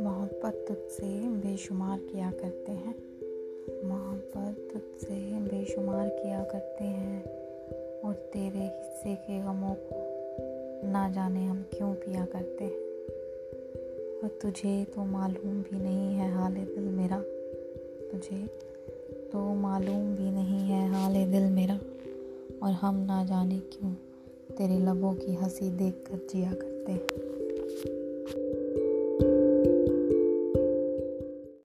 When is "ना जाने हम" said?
10.88-11.66